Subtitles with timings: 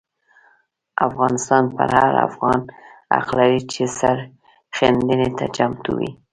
[1.07, 2.59] افغانستان پر هر افغان
[3.15, 6.11] حق لري چې سرښندنې ته چمتو وي.